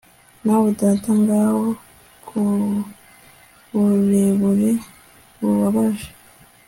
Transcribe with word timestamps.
Nawe 0.43 0.69
data 0.79 1.09
ngaho 1.21 1.65
ku 2.27 2.41
burebure 3.73 4.71
bubabaje 5.39 6.09